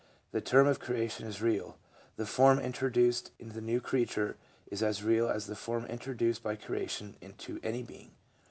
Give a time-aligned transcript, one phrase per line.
[0.31, 1.77] The term of creation is real:
[2.15, 4.35] the form introduced in the new creature
[4.71, 8.09] is as real as the form introduced by creation into any being.